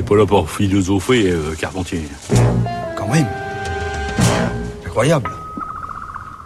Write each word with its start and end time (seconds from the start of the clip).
n'est 0.00 0.06
pas 0.06 0.16
là 0.16 0.26
pour 0.26 0.50
philosopher, 0.50 1.30
euh, 1.30 1.54
Carpentier. 1.58 2.00
Quand 2.96 3.08
même. 3.08 3.26
Incroyable. 4.86 5.30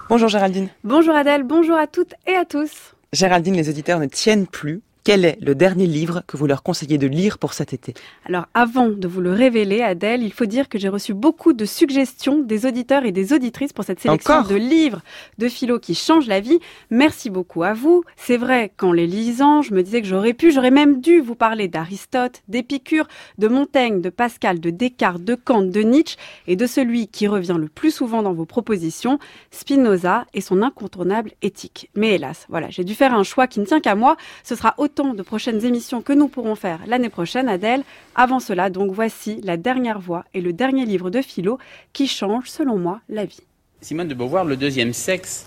Bonjour 0.09 0.29
Géraldine. 0.29 0.69
Bonjour 0.83 1.15
Adèle, 1.15 1.45
bonjour 1.45 1.77
à 1.77 1.87
toutes 1.87 2.15
et 2.27 2.35
à 2.35 2.45
tous. 2.45 2.95
Géraldine, 3.13 3.55
les 3.55 3.69
auditeurs 3.69 4.01
ne 4.01 4.07
tiennent 4.07 4.49
plus. 4.49 4.83
Quel 5.05 5.27
est 5.27 5.37
le 5.43 5.55
dernier 5.55 5.87
livre 5.87 6.23
que 6.27 6.39
vous 6.39 6.47
leur 6.47 6.63
conseillez 6.63 6.97
de 6.97 7.07
lire 7.07 7.37
pour 7.37 7.53
cet 7.53 7.75
été? 7.75 7.93
Alors 8.25 8.47
avant 8.55 8.89
de 8.89 9.07
vous 9.07 9.21
le 9.21 9.35
révéler, 9.35 9.83
Adèle, 9.83 10.23
il 10.23 10.33
faut 10.33 10.47
dire 10.47 10.67
que 10.71 10.79
j'ai 10.79 10.89
reçu 10.89 11.13
beaucoup 11.13 11.53
de 11.53 11.67
suggestions 11.67 12.39
des 12.39 12.65
auditeurs 12.65 13.05
et 13.05 13.13
des 13.13 13.35
auditrices 13.35 13.75
pour 13.75 13.85
cette 13.85 14.01
sélection 14.01 14.33
Encore? 14.33 14.49
de 14.49 14.55
livres 14.55 15.03
de 15.37 15.51
philo 15.51 15.79
qui 15.79 15.95
changent 15.95 16.27
la 16.27 16.41
vie. 16.41 16.59
Merci 16.89 17.29
beaucoup 17.29 17.65
à 17.65 17.75
vous. 17.75 18.03
C'est 18.17 18.39
vrai 18.39 18.73
qu'en 18.79 18.93
les 18.93 19.07
lisant, 19.07 19.61
je 19.61 19.75
me 19.75 19.83
disais 19.83 20.01
que 20.01 20.09
j'aurais 20.09 20.33
pu, 20.33 20.51
j'aurais 20.51 20.71
même 20.71 21.03
dû 21.03 21.21
vous 21.21 21.35
parler 21.35 21.69
d'Aristote, 21.69 22.43
d'Épicure, 22.49 23.07
de 23.37 23.49
Montaigne, 23.49 24.01
de 24.01 24.09
Pascal, 24.09 24.59
de 24.59 24.71
Descartes, 24.71 25.23
de 25.23 25.35
Kant, 25.35 25.65
de 25.65 25.81
Nietzsche 25.83 26.17
et 26.47 26.57
de 26.57 26.67
celui 26.67 27.09
qui 27.09 27.27
revient 27.27 27.57
le 27.59 27.69
plus 27.69 27.91
souvent 27.91 28.23
dans 28.23 28.33
vos 28.33 28.47
propositions, 28.47 29.19
Spinoza 29.51 30.25
et 30.33 30.41
son 30.41 30.63
incontournable 30.63 31.33
éthique. 31.43 31.91
Mais 31.95 32.15
hélas, 32.15 32.47
voilà, 32.49 32.71
j'ai 32.71 32.85
dû 32.85 32.95
faire 32.95 33.13
un 33.13 33.23
choix 33.23 33.47
qui 33.47 33.61
ne 33.61 33.67
tient 33.67 33.81
qu'à 33.81 33.97
moi. 33.97 34.17
Ce 34.45 34.55
sera 34.55 34.73
autant 34.79 34.94
de 35.03 35.23
prochaines 35.23 35.65
émissions 35.65 36.03
que 36.03 36.13
nous 36.13 36.29
pourrons 36.29 36.55
faire 36.55 36.81
l'année 36.87 37.09
prochaine, 37.09 37.49
Adèle. 37.49 37.83
Avant 38.15 38.39
cela, 38.39 38.71
donc 38.71 38.93
voici 38.93 39.41
La 39.43 39.57
dernière 39.57 39.99
voix 39.99 40.25
et 40.35 40.41
le 40.41 40.53
dernier 40.53 40.87
livre 40.87 41.11
de 41.11 41.21
philo 41.21 41.59
qui 41.93 42.07
change, 42.07 42.49
selon 42.49 42.79
moi, 42.79 43.01
la 43.09 43.25
vie. 43.25 43.41
Simone 43.81 44.07
de 44.07 44.15
Beauvoir, 44.15 44.45
le 44.45 44.57
deuxième 44.57 44.93
sexe, 44.93 45.47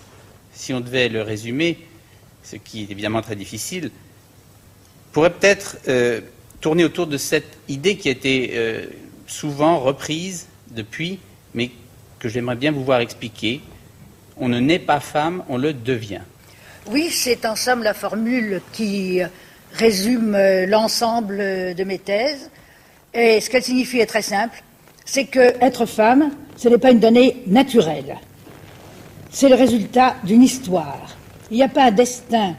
si 0.52 0.74
on 0.74 0.82
devait 0.82 1.08
le 1.08 1.22
résumer, 1.22 1.78
ce 2.44 2.58
qui 2.58 2.82
est 2.82 2.92
évidemment 2.92 3.22
très 3.22 3.38
difficile, 3.38 3.90
pourrait 5.14 5.34
peut-être 5.34 5.78
euh, 5.88 6.20
tourner 6.60 6.84
autour 6.84 7.08
de 7.08 7.18
cette 7.18 7.58
idée 7.70 7.96
qui 7.96 8.10
a 8.10 8.12
été 8.12 8.52
euh, 8.54 8.86
souvent 9.28 9.80
reprise 9.80 10.48
depuis, 10.72 11.20
mais 11.54 11.72
que 12.20 12.28
j'aimerais 12.28 12.58
bien 12.58 12.74
vous 12.74 12.84
voir 12.84 13.00
expliquer. 13.00 13.62
On 14.36 14.50
ne 14.50 14.60
naît 14.60 14.80
pas 14.80 15.00
femme, 15.00 15.44
on 15.48 15.58
le 15.58 15.74
devient. 15.74 16.22
Oui, 16.90 17.10
c'est 17.12 17.46
en 17.46 17.56
somme 17.56 17.84
la 17.84 17.94
formule 17.94 18.62
qui 18.72 19.22
résume 19.74 20.36
euh, 20.36 20.66
l'ensemble 20.66 21.38
de 21.38 21.84
mes 21.84 22.00
thèses. 22.00 22.50
Et 23.14 23.40
ce 23.42 23.50
qu'elle 23.50 23.64
signifie 23.64 24.00
est 24.00 24.06
très 24.06 24.22
simple, 24.22 24.64
c'est 25.06 25.26
que 25.26 25.54
être 25.62 25.86
femme, 25.86 26.32
ce 26.56 26.70
n'est 26.70 26.78
pas 26.78 26.92
une 26.92 27.00
donnée 27.00 27.44
naturelle. 27.48 28.18
C'est 29.30 29.50
le 29.50 29.56
résultat 29.56 30.16
d'une 30.24 30.44
histoire. 30.44 31.16
Il 31.52 31.58
n'y 31.58 31.64
a 31.64 31.70
pas 31.70 31.86
un 31.86 31.92
destin 31.92 32.56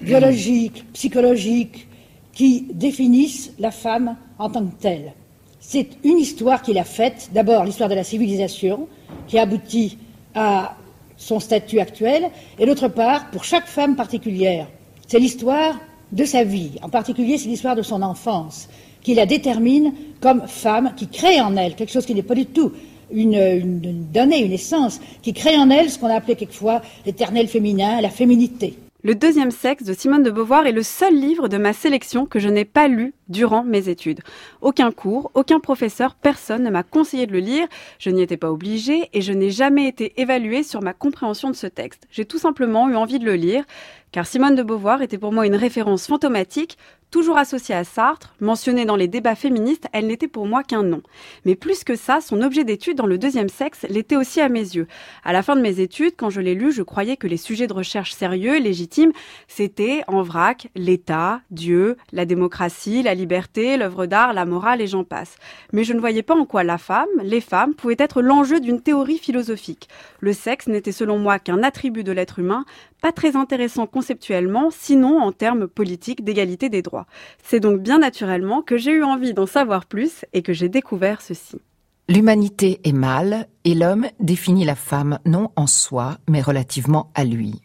biologique, 0.00 0.84
psychologique, 0.92 1.88
qui 2.32 2.66
définisse 2.72 3.52
la 3.58 3.70
femme 3.70 4.16
en 4.38 4.48
tant 4.48 4.64
que 4.64 4.80
telle. 4.80 5.12
C'est 5.60 5.88
une 6.04 6.18
histoire 6.18 6.62
qu'il 6.62 6.78
a 6.78 6.84
faite, 6.84 7.30
d'abord 7.34 7.64
l'histoire 7.64 7.88
de 7.88 7.94
la 7.94 8.04
civilisation, 8.04 8.88
qui 9.26 9.38
aboutit 9.38 9.98
à 10.34 10.76
son 11.16 11.38
statut 11.38 11.80
actuel, 11.80 12.30
et 12.58 12.64
d'autre 12.64 12.88
part, 12.88 13.30
pour 13.30 13.44
chaque 13.44 13.66
femme 13.66 13.94
particulière, 13.94 14.68
c'est 15.06 15.18
l'histoire 15.18 15.76
de 16.12 16.24
sa 16.24 16.44
vie, 16.44 16.72
en 16.82 16.88
particulier 16.88 17.38
c'est 17.38 17.48
l'histoire 17.48 17.76
de 17.76 17.82
son 17.82 18.02
enfance, 18.02 18.68
qui 19.02 19.14
la 19.14 19.26
détermine 19.26 19.92
comme 20.20 20.42
femme, 20.46 20.92
qui 20.96 21.08
crée 21.08 21.40
en 21.40 21.56
elle 21.56 21.74
quelque 21.74 21.92
chose 21.92 22.06
qui 22.06 22.14
n'est 22.14 22.22
pas 22.22 22.34
du 22.34 22.46
tout 22.46 22.72
une, 23.12 23.34
une- 23.34 23.80
une 23.84 24.06
donnée, 24.12 24.44
une 24.44 24.52
essence, 24.52 25.00
qui 25.22 25.32
crée 25.32 25.56
en 25.56 25.70
elle 25.70 25.90
ce 25.90 25.98
qu'on 25.98 26.06
a 26.08 26.14
appelé 26.14 26.36
quelquefois 26.36 26.82
l'éternel 27.06 27.48
féminin, 27.48 28.00
la 28.00 28.10
féminité. 28.10 28.76
Le 29.02 29.14
deuxième 29.14 29.50
sexe 29.50 29.82
de 29.84 29.94
Simone 29.94 30.22
de 30.22 30.30
Beauvoir 30.30 30.66
est 30.66 30.72
le 30.72 30.82
seul 30.82 31.18
livre 31.18 31.48
de 31.48 31.56
ma 31.56 31.72
sélection 31.72 32.26
que 32.26 32.38
je 32.38 32.50
n'ai 32.50 32.66
pas 32.66 32.86
lu 32.86 33.14
durant 33.30 33.64
mes 33.64 33.88
études. 33.88 34.20
Aucun 34.60 34.90
cours, 34.92 35.30
aucun 35.32 35.58
professeur, 35.58 36.14
personne 36.16 36.62
ne 36.64 36.68
m'a 36.70 36.82
conseillé 36.82 37.26
de 37.26 37.32
le 37.32 37.38
lire, 37.38 37.66
je 37.98 38.10
n'y 38.10 38.20
étais 38.20 38.36
pas 38.36 38.52
obligée 38.52 39.08
et 39.14 39.22
je 39.22 39.32
n'ai 39.32 39.48
jamais 39.50 39.88
été 39.88 40.20
évaluée 40.20 40.62
sur 40.62 40.82
ma 40.82 40.92
compréhension 40.92 41.48
de 41.48 41.56
ce 41.56 41.66
texte. 41.66 42.06
J'ai 42.10 42.26
tout 42.26 42.36
simplement 42.38 42.90
eu 42.90 42.94
envie 42.94 43.18
de 43.18 43.24
le 43.24 43.36
lire, 43.36 43.64
car 44.12 44.26
Simone 44.26 44.54
de 44.54 44.62
Beauvoir 44.62 45.02
était 45.02 45.18
pour 45.18 45.32
moi 45.32 45.46
une 45.46 45.56
référence 45.56 46.06
fantomatique, 46.06 46.76
toujours 47.10 47.38
associée 47.38 47.74
à 47.74 47.84
Sartre, 47.84 48.34
mentionnée 48.40 48.84
dans 48.84 48.96
les 48.96 49.08
débats 49.08 49.34
féministes, 49.34 49.86
elle 49.92 50.06
n'était 50.06 50.28
pour 50.28 50.46
moi 50.46 50.62
qu'un 50.62 50.82
nom. 50.82 51.02
Mais 51.44 51.56
plus 51.56 51.84
que 51.84 51.96
ça, 51.96 52.20
son 52.20 52.40
objet 52.40 52.64
d'étude 52.64 52.96
dans 52.96 53.06
le 53.06 53.18
deuxième 53.18 53.48
sexe 53.48 53.84
l'était 53.88 54.16
aussi 54.16 54.40
à 54.40 54.48
mes 54.48 54.60
yeux. 54.60 54.86
À 55.24 55.32
la 55.32 55.42
fin 55.42 55.56
de 55.56 55.60
mes 55.60 55.80
études, 55.80 56.14
quand 56.16 56.30
je 56.30 56.40
l'ai 56.40 56.54
lu, 56.54 56.72
je 56.72 56.82
croyais 56.82 57.16
que 57.16 57.26
les 57.26 57.36
sujets 57.36 57.66
de 57.66 57.72
recherche 57.72 58.12
sérieux, 58.12 58.58
légitimes, 58.58 59.12
c'était 59.48 60.02
en 60.06 60.22
vrac 60.22 60.68
l'État, 60.76 61.40
Dieu, 61.50 61.96
la 62.12 62.24
démocratie, 62.24 63.02
la 63.02 63.14
liberté, 63.14 63.76
l'œuvre 63.76 64.06
d'art, 64.06 64.32
la 64.32 64.44
morale 64.44 64.80
et 64.80 64.86
j'en 64.86 65.04
passe. 65.04 65.36
Mais 65.72 65.84
je 65.84 65.92
ne 65.92 66.00
voyais 66.00 66.22
pas 66.22 66.36
en 66.36 66.44
quoi 66.44 66.62
la 66.62 66.78
femme, 66.78 67.08
les 67.22 67.40
femmes, 67.40 67.74
pouvaient 67.74 67.96
être 67.98 68.22
l'enjeu 68.22 68.60
d'une 68.60 68.80
théorie 68.80 69.18
philosophique. 69.18 69.88
Le 70.20 70.32
sexe 70.32 70.68
n'était 70.68 70.92
selon 70.92 71.18
moi 71.18 71.38
qu'un 71.38 71.62
attribut 71.62 72.04
de 72.04 72.12
l'être 72.12 72.38
humain, 72.38 72.64
pas 73.00 73.12
très 73.12 73.36
intéressant 73.36 73.86
conceptuellement, 73.86 74.70
sinon 74.70 75.20
en 75.20 75.32
termes 75.32 75.68
politiques 75.68 76.24
d'égalité 76.24 76.68
des 76.68 76.82
droits. 76.82 77.06
C'est 77.42 77.60
donc 77.60 77.80
bien 77.80 77.98
naturellement 77.98 78.62
que 78.62 78.76
j'ai 78.76 78.92
eu 78.92 79.04
envie 79.04 79.34
d'en 79.34 79.46
savoir 79.46 79.86
plus 79.86 80.24
et 80.32 80.42
que 80.42 80.52
j'ai 80.52 80.68
découvert 80.68 81.22
ceci. 81.22 81.60
L'humanité 82.08 82.80
est 82.84 82.92
mâle 82.92 83.46
et 83.64 83.74
l'homme 83.74 84.06
définit 84.18 84.64
la 84.64 84.74
femme 84.74 85.20
non 85.24 85.50
en 85.54 85.66
soi, 85.66 86.18
mais 86.28 86.42
relativement 86.42 87.10
à 87.14 87.24
lui. 87.24 87.60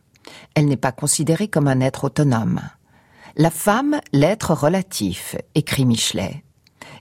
Elle 0.54 0.68
n'est 0.68 0.78
pas 0.78 0.92
considérée 0.92 1.48
comme 1.48 1.68
un 1.68 1.80
être 1.80 2.06
autonome. 2.06 2.62
La 3.38 3.50
femme, 3.50 4.00
l'être 4.14 4.54
relatif, 4.54 5.36
écrit 5.56 5.86
Michelet. 5.86 6.44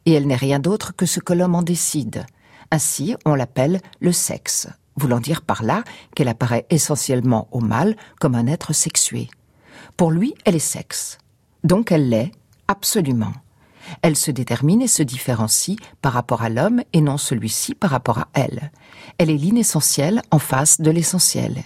Et 0.06 0.12
elle 0.12 0.26
n'est 0.26 0.36
rien 0.36 0.58
d'autre 0.58 0.94
que 0.96 1.06
ce 1.06 1.20
que 1.20 1.32
l'homme 1.32 1.54
en 1.54 1.62
décide. 1.62 2.26
Ainsi, 2.70 3.14
on 3.24 3.34
l'appelle 3.34 3.80
le 4.00 4.12
sexe, 4.12 4.68
voulant 4.96 5.20
dire 5.20 5.42
par 5.42 5.62
là 5.62 5.84
qu'elle 6.14 6.28
apparaît 6.28 6.66
essentiellement 6.70 7.48
au 7.52 7.60
mâle 7.60 7.96
comme 8.20 8.34
un 8.34 8.46
être 8.46 8.72
sexué. 8.72 9.28
Pour 9.96 10.10
lui, 10.10 10.34
elle 10.44 10.56
est 10.56 10.58
sexe. 10.58 11.18
Donc 11.62 11.92
elle 11.92 12.08
l'est, 12.08 12.32
absolument. 12.68 13.32
Elle 14.02 14.16
se 14.16 14.30
détermine 14.30 14.82
et 14.82 14.88
se 14.88 15.02
différencie 15.02 15.78
par 16.00 16.12
rapport 16.12 16.42
à 16.42 16.48
l'homme 16.48 16.82
et 16.92 17.00
non 17.00 17.18
celui-ci 17.18 17.74
par 17.74 17.90
rapport 17.90 18.18
à 18.18 18.28
elle. 18.34 18.70
Elle 19.18 19.30
est 19.30 19.36
l'inessentiel 19.36 20.22
en 20.30 20.38
face 20.38 20.80
de 20.80 20.90
l'essentiel. 20.90 21.64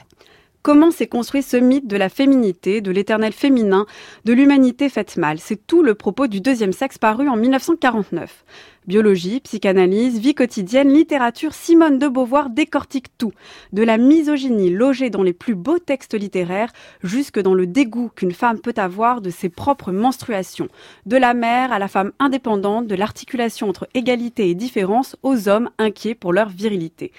Comment 0.62 0.91
s'est 0.91 1.06
construit 1.06 1.43
ce 1.43 1.56
mythe 1.56 1.87
de 1.87 1.97
la 1.97 2.09
féminité, 2.09 2.81
de 2.81 2.91
l'éternel 2.91 3.33
féminin, 3.33 3.87
de 4.25 4.33
l'humanité 4.33 4.89
faite 4.89 5.16
mâle? 5.16 5.39
C'est 5.39 5.66
tout 5.66 5.83
le 5.83 5.95
propos 5.95 6.27
du 6.27 6.41
deuxième 6.41 6.72
sexe 6.72 6.99
paru 6.99 7.28
en 7.28 7.37
1949. 7.37 8.45
Biologie, 8.88 9.41
psychanalyse, 9.41 10.19
vie 10.19 10.34
quotidienne, 10.34 10.91
littérature, 10.91 11.53
Simone 11.53 11.99
de 11.99 12.09
Beauvoir 12.09 12.49
décortique 12.49 13.09
tout. 13.19 13.32
De 13.75 13.82
la 13.82 13.99
misogynie 13.99 14.71
logée 14.71 15.10
dans 15.10 15.22
les 15.22 15.34
plus 15.34 15.54
beaux 15.54 15.78
textes 15.78 16.15
littéraires 16.15 16.72
jusque 17.03 17.38
dans 17.38 17.53
le 17.53 17.66
dégoût 17.66 18.10
qu'une 18.16 18.32
femme 18.32 18.59
peut 18.59 18.72
avoir 18.78 19.21
de 19.21 19.28
ses 19.28 19.50
propres 19.50 19.93
menstruations. 19.93 20.69
De 21.04 21.19
la 21.19 21.34
mère 21.34 21.71
à 21.71 21.78
la 21.78 21.87
femme 21.87 22.12
indépendante, 22.19 22.87
de 22.87 22.94
l'articulation 22.94 23.69
entre 23.69 23.87
égalité 23.93 24.48
et 24.48 24.54
différence 24.54 25.16
aux 25.22 25.50
hommes 25.50 25.69
inquiets 25.77 26.15
pour 26.15 26.32
leur 26.32 26.48
virilité. 26.48 27.12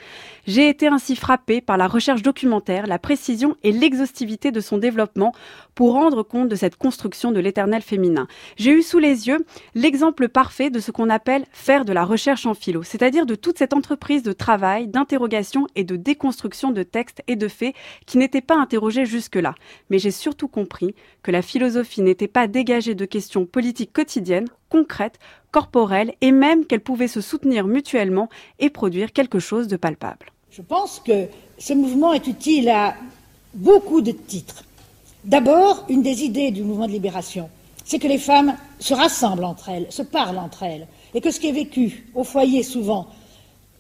J'ai 0.48 0.70
été 0.70 0.88
ainsi 0.88 1.16
frappée 1.16 1.62
par 1.62 1.78
la 1.78 1.86
recherche 1.86 2.24
documentaire, 2.24 2.88
la 2.88 2.98
précision 2.98 3.56
et 3.62 3.72
l'exhaustivité 3.72 4.52
de 4.52 4.60
son 4.60 4.80
développement 4.80 5.36
pour 5.76 5.94
rendre 5.94 6.24
compte 6.24 6.50
de 6.50 6.56
cette 6.56 6.78
construction 6.78 7.32
de 7.32 7.40
l'éternel 7.40 7.84
féminin. 7.84 8.28
J'ai 8.58 8.72
eu 8.72 8.82
sous 8.82 8.98
les 8.98 9.28
yeux 9.28 9.46
l'exemple 9.76 10.30
parfait 10.30 10.72
de 10.72 10.80
ce 10.80 10.90
qu'on 10.90 11.12
appelle 11.12 11.46
faire 11.60 11.86
de 11.86 11.94
la 11.94 12.06
recherche 12.06 12.46
en 12.46 12.54
philo, 12.54 12.84
c'est-à-dire 12.84 13.26
de 13.26 13.36
toute 13.36 13.58
cette 13.58 13.74
entreprise 13.74 14.24
de 14.24 14.32
travail, 14.32 14.88
d'interrogation 14.88 15.68
et 15.76 15.84
de 15.84 15.96
déconstruction 15.96 16.72
de 16.72 16.84
textes 16.84 17.22
et 17.28 17.36
de 17.36 17.48
faits 17.48 17.76
qui 18.06 18.18
n'étaient 18.18 18.42
pas 18.42 18.56
interrogés 18.56 19.06
jusque-là. 19.06 19.54
Mais 19.90 20.00
j'ai 20.00 20.12
surtout 20.12 20.48
compris 20.48 20.96
que 21.22 21.32
la 21.32 21.42
philosophie 21.42 22.02
n'était 22.02 22.28
pas 22.28 22.48
dégagée 22.48 22.96
de 22.96 23.06
questions 23.06 23.46
politiques 23.46 23.94
quotidiennes, 23.94 24.48
concrètes, 24.70 25.20
corporelles, 25.52 26.14
et 26.22 26.32
même 26.32 26.66
qu'elles 26.66 26.80
pouvaient 26.80 27.08
se 27.08 27.22
soutenir 27.22 27.68
mutuellement 27.68 28.30
et 28.60 28.70
produire 28.70 29.12
quelque 29.12 29.40
chose 29.40 29.68
de 29.68 29.78
palpable. 29.78 30.32
Je 30.52 30.62
pense 30.62 31.00
que 31.00 31.28
ce 31.58 31.74
mouvement 31.74 32.14
est 32.14 32.28
utile 32.28 32.70
à 32.70 32.96
beaucoup 33.54 34.02
de 34.02 34.12
titres. 34.12 34.64
D'abord, 35.26 35.86
une 35.90 36.02
des 36.02 36.24
idées 36.24 36.52
du 36.52 36.64
mouvement 36.64 36.88
de 36.88 36.94
libération, 36.94 37.50
c'est 37.84 38.00
que 38.00 38.08
les 38.08 38.18
femmes 38.18 38.56
se 38.80 38.94
rassemblent 38.94 39.44
entre 39.44 39.70
elles, 39.70 39.88
se 39.90 40.04
parlent 40.04 40.38
entre 40.38 40.64
elles, 40.64 40.88
et 41.14 41.22
que 41.22 41.32
ce 41.32 41.40
qui 41.40 41.48
est 41.48 41.54
vécu 41.54 42.08
au 42.16 42.24
foyer 42.24 42.64
souvent, 42.64 43.08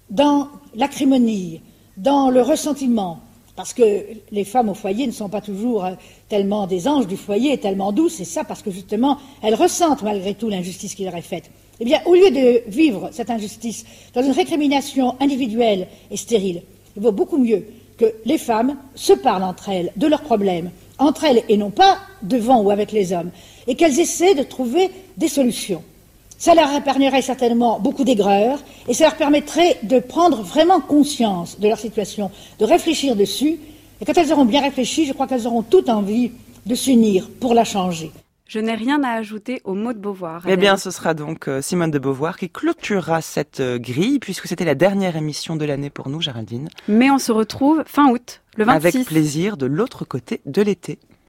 dans 0.09 0.47
l'acrimonie, 0.75 1.61
dans 1.97 2.29
le 2.29 2.41
ressentiment, 2.41 3.19
parce 3.55 3.73
que 3.73 4.05
les 4.31 4.45
femmes 4.45 4.69
au 4.69 4.73
foyer 4.73 5.05
ne 5.05 5.11
sont 5.11 5.27
pas 5.27 5.41
toujours 5.41 5.83
euh, 5.83 5.91
tellement 6.29 6.65
des 6.65 6.87
anges 6.87 7.07
du 7.07 7.17
foyer, 7.17 7.57
tellement 7.57 7.91
douces, 7.91 8.15
c'est 8.15 8.23
ça 8.23 8.45
parce 8.45 8.61
que 8.61 8.71
justement, 8.71 9.17
elles 9.41 9.55
ressentent 9.55 10.01
malgré 10.01 10.33
tout 10.33 10.47
l'injustice 10.47 10.95
qui 10.95 11.03
leur 11.03 11.15
est 11.15 11.21
faite. 11.21 11.51
Eh 11.81 11.85
bien, 11.85 11.99
au 12.05 12.13
lieu 12.13 12.31
de 12.31 12.69
vivre 12.69 13.09
cette 13.11 13.29
injustice 13.29 13.85
dans 14.13 14.23
une 14.23 14.31
récrimination 14.31 15.15
individuelle 15.19 15.87
et 16.09 16.15
stérile, 16.17 16.63
il 16.95 17.01
vaut 17.01 17.11
beaucoup 17.11 17.37
mieux 17.37 17.65
que 17.97 18.13
les 18.25 18.37
femmes 18.37 18.77
se 18.95 19.13
parlent 19.13 19.43
entre 19.43 19.69
elles 19.69 19.91
de 19.97 20.07
leurs 20.07 20.21
problèmes, 20.21 20.71
entre 20.97 21.25
elles 21.25 21.43
et 21.49 21.57
non 21.57 21.69
pas 21.69 21.97
devant 22.21 22.61
ou 22.61 22.71
avec 22.71 22.93
les 22.93 23.11
hommes, 23.11 23.31
et 23.67 23.75
qu'elles 23.75 23.99
essaient 23.99 24.35
de 24.35 24.43
trouver 24.43 24.89
des 25.17 25.27
solutions. 25.27 25.83
Ça 26.39 26.55
leur 26.55 26.73
épargnerait 26.73 27.21
certainement 27.21 27.81
beaucoup 27.81 28.05
d'aigreur 28.05 28.59
et 28.87 28.93
ça 28.93 29.03
leur 29.03 29.15
permettrait 29.17 29.77
de 29.83 29.99
prendre 29.99 30.41
vraiment 30.41 30.79
conscience 30.79 31.59
de 31.59 31.67
leur 31.67 31.77
situation, 31.77 32.31
de 32.59 32.65
réfléchir 32.65 33.17
dessus. 33.17 33.59
Et 33.99 34.05
quand 34.05 34.17
elles 34.17 34.31
auront 34.31 34.45
bien 34.45 34.61
réfléchi, 34.61 35.05
je 35.05 35.11
crois 35.11 35.27
qu'elles 35.27 35.45
auront 35.45 35.63
toute 35.63 35.89
envie 35.89 36.31
de 36.65 36.75
s'unir 36.75 37.29
pour 37.41 37.53
la 37.53 37.65
changer. 37.65 38.11
Je 38.47 38.59
n'ai 38.59 38.73
rien 38.73 39.03
à 39.03 39.09
ajouter 39.09 39.61
au 39.65 39.73
mot 39.73 39.91
de 39.91 39.99
Beauvoir. 39.99 40.43
Eh 40.47 40.55
bien, 40.55 40.77
ce 40.77 40.91
sera 40.91 41.13
donc 41.13 41.49
euh, 41.49 41.61
Simone 41.61 41.91
de 41.91 41.99
Beauvoir 41.99 42.37
qui 42.37 42.49
clôturera 42.49 43.21
cette 43.21 43.59
euh, 43.59 43.77
grille, 43.77 44.17
puisque 44.17 44.47
c'était 44.47 44.65
la 44.65 44.73
dernière 44.73 45.17
émission 45.17 45.55
de 45.55 45.65
l'année 45.65 45.91
pour 45.91 46.09
nous, 46.09 46.19
Géraldine. 46.19 46.69
Mais 46.87 47.11
on 47.11 47.19
se 47.19 47.31
retrouve 47.31 47.83
fin 47.85 48.09
août, 48.09 48.41
le 48.55 48.63
26. 48.63 48.87
Avec 48.87 49.07
plaisir 49.07 49.55
de 49.55 49.67
l'autre 49.67 50.03
côté 50.03 50.41
de 50.47 50.61
l'été. 50.63 50.97